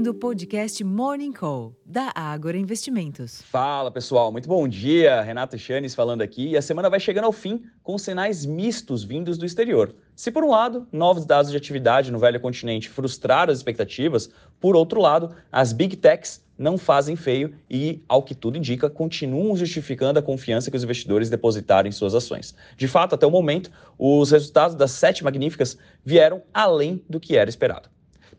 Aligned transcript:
ouvindo 0.00 0.12
o 0.12 0.14
podcast 0.14 0.82
Morning 0.82 1.30
Call, 1.30 1.76
da 1.84 2.10
Ágora 2.14 2.56
Investimentos. 2.56 3.42
Fala 3.42 3.90
pessoal, 3.90 4.32
muito 4.32 4.48
bom 4.48 4.66
dia. 4.66 5.20
Renato 5.20 5.58
Chanes 5.58 5.94
falando 5.94 6.22
aqui. 6.22 6.48
E 6.48 6.56
a 6.56 6.62
semana 6.62 6.88
vai 6.88 6.98
chegando 6.98 7.24
ao 7.24 7.32
fim 7.32 7.62
com 7.82 7.98
sinais 7.98 8.46
mistos 8.46 9.04
vindos 9.04 9.36
do 9.36 9.44
exterior. 9.44 9.94
Se 10.16 10.30
por 10.30 10.42
um 10.42 10.48
lado, 10.48 10.88
novos 10.90 11.26
dados 11.26 11.50
de 11.50 11.56
atividade 11.56 12.10
no 12.10 12.18
velho 12.18 12.40
continente 12.40 12.88
frustraram 12.88 13.52
as 13.52 13.58
expectativas, 13.58 14.30
por 14.58 14.74
outro 14.74 15.02
lado, 15.02 15.34
as 15.52 15.70
big 15.70 15.94
techs 15.96 16.42
não 16.56 16.78
fazem 16.78 17.14
feio 17.14 17.54
e, 17.68 18.02
ao 18.08 18.22
que 18.22 18.34
tudo 18.34 18.56
indica, 18.56 18.88
continuam 18.88 19.54
justificando 19.54 20.18
a 20.18 20.22
confiança 20.22 20.70
que 20.70 20.76
os 20.78 20.84
investidores 20.84 21.28
depositaram 21.28 21.90
em 21.90 21.92
suas 21.92 22.14
ações. 22.14 22.54
De 22.74 22.88
fato, 22.88 23.16
até 23.16 23.26
o 23.26 23.30
momento, 23.30 23.70
os 23.98 24.30
resultados 24.30 24.74
das 24.74 24.92
sete 24.92 25.22
magníficas 25.22 25.76
vieram 26.02 26.42
além 26.54 27.04
do 27.06 27.20
que 27.20 27.36
era 27.36 27.50
esperado. 27.50 27.90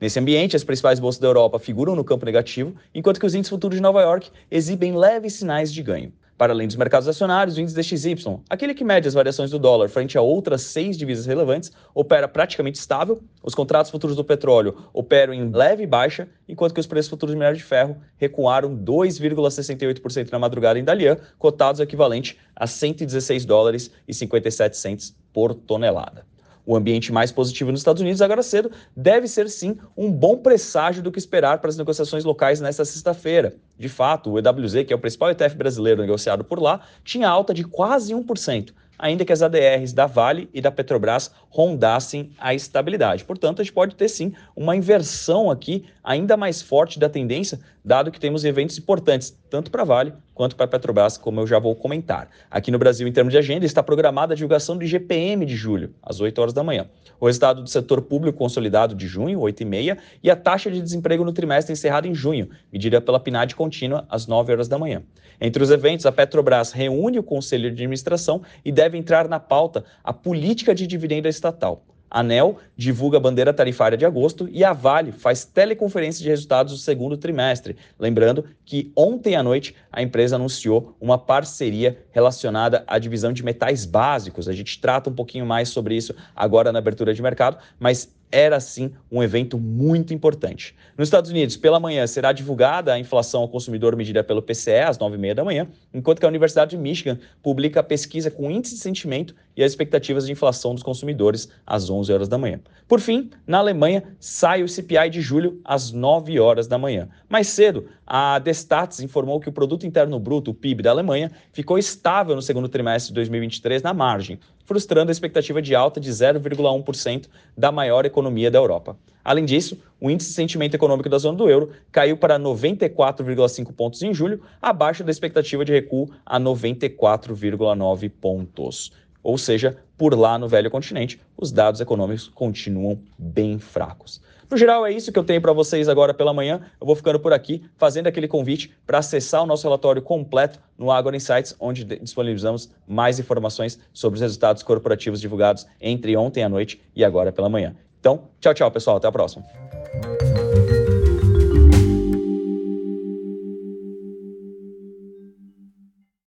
Nesse 0.01 0.19
ambiente, 0.19 0.55
as 0.55 0.63
principais 0.63 0.99
bolsas 0.99 1.21
da 1.21 1.27
Europa 1.27 1.59
figuram 1.59 1.95
no 1.95 2.03
campo 2.03 2.25
negativo, 2.25 2.73
enquanto 2.93 3.19
que 3.19 3.25
os 3.27 3.35
índices 3.35 3.51
futuros 3.51 3.75
de 3.77 3.83
Nova 3.83 4.01
York 4.01 4.31
exibem 4.49 4.97
leves 4.97 5.33
sinais 5.33 5.71
de 5.71 5.83
ganho. 5.83 6.11
Para 6.35 6.53
além 6.53 6.65
dos 6.65 6.75
mercados 6.75 7.07
acionários, 7.07 7.55
o 7.55 7.61
índice 7.61 7.75
DXY, 7.75 8.39
aquele 8.49 8.73
que 8.73 8.83
mede 8.83 9.07
as 9.07 9.13
variações 9.13 9.51
do 9.51 9.59
dólar 9.59 9.89
frente 9.89 10.17
a 10.17 10.21
outras 10.23 10.63
seis 10.63 10.97
divisas 10.97 11.27
relevantes, 11.27 11.71
opera 11.93 12.27
praticamente 12.27 12.79
estável. 12.79 13.21
Os 13.43 13.53
contratos 13.53 13.91
futuros 13.91 14.15
do 14.15 14.23
petróleo 14.23 14.75
operam 14.91 15.35
em 15.35 15.51
leve 15.51 15.85
baixa, 15.85 16.27
enquanto 16.49 16.73
que 16.73 16.79
os 16.79 16.87
preços 16.87 17.11
futuros 17.11 17.35
de 17.35 17.37
minério 17.37 17.59
de 17.59 17.63
ferro 17.63 17.95
recuaram 18.17 18.75
2,68% 18.75 20.31
na 20.31 20.39
madrugada 20.39 20.79
em 20.79 20.83
Dalian, 20.83 21.17
cotados 21.37 21.79
equivalente 21.79 22.39
a 22.55 22.65
116 22.65 23.45
dólares 23.45 23.91
e 24.07 24.15
57 24.15 24.75
centes 24.75 25.15
por 25.31 25.53
tonelada. 25.53 26.25
O 26.71 26.75
ambiente 26.77 27.11
mais 27.11 27.33
positivo 27.33 27.69
nos 27.69 27.81
Estados 27.81 28.01
Unidos 28.01 28.21
agora 28.21 28.41
cedo 28.41 28.71
deve 28.95 29.27
ser 29.27 29.49
sim 29.49 29.77
um 29.97 30.09
bom 30.09 30.37
presságio 30.37 31.03
do 31.03 31.11
que 31.11 31.19
esperar 31.19 31.57
para 31.57 31.69
as 31.69 31.75
negociações 31.75 32.23
locais 32.23 32.61
nesta 32.61 32.85
sexta-feira. 32.85 33.53
De 33.77 33.89
fato, 33.89 34.31
o 34.31 34.39
EWZ, 34.39 34.85
que 34.87 34.93
é 34.93 34.95
o 34.95 34.99
principal 34.99 35.29
ETF 35.31 35.53
brasileiro 35.57 35.99
negociado 35.99 36.45
por 36.45 36.61
lá, 36.61 36.79
tinha 37.03 37.27
alta 37.27 37.53
de 37.53 37.65
quase 37.65 38.13
1%, 38.13 38.71
ainda 38.97 39.25
que 39.25 39.33
as 39.33 39.41
ADRs 39.41 39.91
da 39.91 40.05
Vale 40.05 40.49
e 40.53 40.61
da 40.61 40.71
Petrobras 40.71 41.29
rondassem 41.49 42.31
a 42.39 42.53
estabilidade. 42.53 43.25
Portanto, 43.25 43.59
a 43.59 43.65
gente 43.65 43.73
pode 43.73 43.93
ter 43.93 44.07
sim 44.07 44.31
uma 44.55 44.73
inversão 44.73 45.51
aqui 45.51 45.83
ainda 46.01 46.37
mais 46.37 46.61
forte 46.61 46.97
da 46.97 47.09
tendência, 47.09 47.59
dado 47.83 48.11
que 48.11 48.19
temos 48.19 48.45
eventos 48.45 48.77
importantes, 48.77 49.37
tanto 49.49 49.71
para 49.71 49.83
Vale 49.83 50.13
quanto 50.33 50.55
para 50.55 50.67
Petrobras, 50.67 51.17
como 51.17 51.41
eu 51.41 51.47
já 51.47 51.59
vou 51.59 51.75
comentar. 51.75 52.29
Aqui 52.49 52.71
no 52.71 52.79
Brasil, 52.79 53.07
em 53.07 53.11
termos 53.11 53.31
de 53.31 53.37
agenda, 53.37 53.65
está 53.65 53.83
programada 53.83 54.33
a 54.33 54.35
divulgação 54.35 54.77
do 54.77 54.83
IGPM 54.83 55.45
de 55.45 55.55
julho, 55.55 55.93
às 56.01 56.19
8 56.19 56.39
horas 56.39 56.53
da 56.53 56.63
manhã. 56.63 56.87
O 57.19 57.27
resultado 57.27 57.61
do 57.61 57.69
setor 57.69 58.01
público 58.01 58.37
consolidado 58.37 58.95
de 58.95 59.07
junho, 59.07 59.39
8,5, 59.39 59.97
e 60.23 60.31
a 60.31 60.35
taxa 60.35 60.71
de 60.71 60.81
desemprego 60.81 61.23
no 61.23 61.33
trimestre 61.33 61.73
encerrado 61.73 62.07
em 62.07 62.15
junho, 62.15 62.49
medida 62.71 63.01
pela 63.01 63.19
PNAD 63.19 63.55
contínua, 63.55 64.05
às 64.09 64.25
9 64.25 64.53
horas 64.53 64.67
da 64.67 64.77
manhã. 64.77 65.03
Entre 65.39 65.61
os 65.61 65.71
eventos, 65.71 66.05
a 66.05 66.11
Petrobras 66.11 66.71
reúne 66.71 67.17
o 67.17 67.23
Conselho 67.23 67.69
de 67.69 67.75
Administração 67.75 68.41
e 68.63 68.71
deve 68.71 68.97
entrar 68.97 69.27
na 69.27 69.39
pauta 69.39 69.83
a 70.03 70.13
política 70.13 70.73
de 70.73 70.85
dividendo 70.85 71.27
estatal. 71.27 71.83
ANEL 72.11 72.57
divulga 72.75 73.17
a 73.17 73.21
bandeira 73.21 73.53
tarifária 73.53 73.97
de 73.97 74.05
agosto 74.05 74.49
e 74.51 74.63
a 74.65 74.73
Vale 74.73 75.13
faz 75.13 75.45
teleconferência 75.45 76.21
de 76.21 76.29
resultados 76.29 76.73
do 76.73 76.79
segundo 76.79 77.15
trimestre. 77.15 77.77
Lembrando 77.97 78.45
que 78.65 78.91
ontem 78.95 79.35
à 79.35 79.41
noite 79.41 79.73
a 79.89 80.01
empresa 80.01 80.35
anunciou 80.35 80.95
uma 80.99 81.17
parceria 81.17 82.03
relacionada 82.11 82.83
à 82.85 82.99
divisão 82.99 83.31
de 83.31 83.43
metais 83.43 83.85
básicos. 83.85 84.49
A 84.49 84.53
gente 84.53 84.79
trata 84.79 85.09
um 85.09 85.13
pouquinho 85.13 85.45
mais 85.45 85.69
sobre 85.69 85.95
isso 85.95 86.13
agora 86.35 86.71
na 86.71 86.79
abertura 86.79 87.13
de 87.13 87.21
mercado, 87.21 87.57
mas 87.79 88.11
era 88.31 88.59
sim 88.59 88.91
um 89.11 89.21
evento 89.21 89.59
muito 89.59 90.13
importante. 90.13 90.75
Nos 90.97 91.07
Estados 91.07 91.29
Unidos, 91.29 91.57
pela 91.57 91.79
manhã, 91.79 92.05
será 92.07 92.31
divulgada 92.31 92.93
a 92.93 92.99
inflação 92.99 93.41
ao 93.41 93.49
consumidor 93.49 93.95
medida 93.95 94.23
pelo 94.23 94.41
PCE 94.41 94.79
às 94.79 94.97
9h30 94.97 95.33
da 95.33 95.43
manhã, 95.43 95.67
enquanto 95.93 96.19
que 96.19 96.25
a 96.25 96.29
Universidade 96.29 96.71
de 96.71 96.77
Michigan 96.77 97.19
publica 97.43 97.79
a 97.79 97.83
pesquisa 97.83 98.31
com 98.31 98.49
índice 98.49 98.75
de 98.75 98.81
sentimento 98.81 99.35
e 99.55 99.63
as 99.63 99.71
expectativas 99.71 100.25
de 100.25 100.31
inflação 100.31 100.73
dos 100.73 100.83
consumidores 100.83 101.49
às 101.65 101.89
11 101.89 102.13
horas 102.13 102.27
da 102.27 102.37
manhã. 102.37 102.59
Por 102.87 102.99
fim, 102.99 103.29
na 103.45 103.57
Alemanha, 103.57 104.03
sai 104.19 104.63
o 104.63 104.67
CPI 104.67 105.09
de 105.09 105.21
julho 105.21 105.59
às 105.63 105.91
9 105.91 106.39
horas 106.39 106.67
da 106.67 106.77
manhã. 106.77 107.09
Mais 107.29 107.47
cedo, 107.47 107.87
a 108.13 108.39
Destats 108.39 108.99
informou 108.99 109.39
que 109.39 109.47
o 109.47 109.53
produto 109.53 109.87
interno 109.87 110.19
bruto, 110.19 110.51
o 110.51 110.53
PIB 110.53 110.83
da 110.83 110.91
Alemanha, 110.91 111.31
ficou 111.53 111.77
estável 111.77 112.35
no 112.35 112.41
segundo 112.41 112.67
trimestre 112.67 113.07
de 113.07 113.13
2023 113.13 113.81
na 113.81 113.93
margem, 113.93 114.37
frustrando 114.65 115.09
a 115.09 115.13
expectativa 115.13 115.61
de 115.61 115.73
alta 115.73 115.97
de 115.97 116.11
0,1% 116.11 117.29
da 117.57 117.71
maior 117.71 118.05
economia 118.05 118.51
da 118.51 118.59
Europa. 118.59 118.97
Além 119.23 119.45
disso, 119.45 119.81
o 119.97 120.11
índice 120.11 120.31
de 120.31 120.35
sentimento 120.35 120.75
econômico 120.75 121.07
da 121.07 121.17
zona 121.17 121.37
do 121.37 121.49
euro 121.49 121.69
caiu 121.89 122.17
para 122.17 122.37
94,5 122.37 123.71
pontos 123.71 124.01
em 124.01 124.13
julho, 124.13 124.41
abaixo 124.61 125.05
da 125.05 125.11
expectativa 125.11 125.63
de 125.63 125.71
recuo 125.71 126.11
a 126.25 126.37
94,9 126.37 128.11
pontos. 128.19 128.91
Ou 129.23 129.37
seja, 129.37 129.77
por 129.97 130.17
lá 130.17 130.37
no 130.37 130.47
velho 130.47 130.69
continente, 130.69 131.19
os 131.37 131.51
dados 131.51 131.81
econômicos 131.81 132.27
continuam 132.27 132.99
bem 133.17 133.59
fracos. 133.59 134.21
No 134.49 134.57
geral, 134.57 134.85
é 134.85 134.91
isso 134.91 135.13
que 135.13 135.17
eu 135.17 135.23
tenho 135.23 135.41
para 135.41 135.53
vocês 135.53 135.87
agora 135.87 136.13
pela 136.13 136.33
manhã. 136.33 136.61
Eu 136.79 136.85
vou 136.85 136.95
ficando 136.95 137.17
por 137.19 137.31
aqui, 137.31 137.63
fazendo 137.77 138.07
aquele 138.07 138.27
convite 138.27 138.73
para 138.85 138.97
acessar 138.97 139.41
o 139.41 139.45
nosso 139.45 139.63
relatório 139.63 140.01
completo 140.01 140.59
no 140.77 140.91
Agora 140.91 141.15
Insights, 141.15 141.55
onde 141.57 141.85
disponibilizamos 141.85 142.69
mais 142.85 143.17
informações 143.17 143.79
sobre 143.93 144.17
os 144.17 144.21
resultados 144.21 144.61
corporativos 144.61 145.21
divulgados 145.21 145.65
entre 145.79 146.17
ontem 146.17 146.43
à 146.43 146.49
noite 146.49 146.81
e 146.93 147.05
agora 147.05 147.31
pela 147.31 147.47
manhã. 147.47 147.73
Então, 147.97 148.23
tchau, 148.41 148.53
tchau, 148.53 148.69
pessoal. 148.69 148.97
Até 148.97 149.07
a 149.07 149.11
próxima. 149.11 149.70